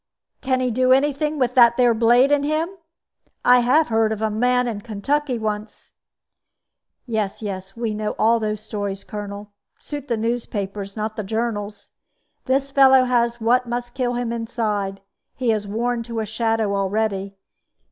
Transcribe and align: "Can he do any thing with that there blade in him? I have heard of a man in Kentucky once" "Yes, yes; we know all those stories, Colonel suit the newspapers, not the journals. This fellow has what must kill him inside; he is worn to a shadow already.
"Can 0.41 0.61
he 0.61 0.71
do 0.71 0.91
any 0.91 1.13
thing 1.13 1.37
with 1.37 1.53
that 1.53 1.77
there 1.77 1.93
blade 1.93 2.31
in 2.31 2.41
him? 2.41 2.69
I 3.45 3.59
have 3.59 3.89
heard 3.89 4.11
of 4.11 4.19
a 4.19 4.31
man 4.31 4.67
in 4.67 4.81
Kentucky 4.81 5.37
once" 5.37 5.91
"Yes, 7.05 7.43
yes; 7.43 7.77
we 7.77 7.93
know 7.93 8.15
all 8.17 8.39
those 8.39 8.61
stories, 8.61 9.03
Colonel 9.03 9.51
suit 9.77 10.07
the 10.07 10.17
newspapers, 10.17 10.97
not 10.97 11.17
the 11.17 11.23
journals. 11.23 11.91
This 12.45 12.71
fellow 12.71 13.03
has 13.03 13.39
what 13.39 13.69
must 13.69 13.93
kill 13.93 14.15
him 14.15 14.31
inside; 14.33 15.01
he 15.35 15.51
is 15.51 15.67
worn 15.67 16.01
to 16.01 16.19
a 16.19 16.25
shadow 16.25 16.73
already. 16.75 17.35